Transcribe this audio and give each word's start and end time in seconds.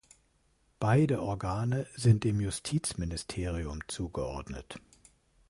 Beide 0.79 1.21
Organe 1.21 1.85
sind 1.95 2.23
dem 2.23 2.39
Justizministerium 2.41 3.81
zugeordnet. 3.87 4.79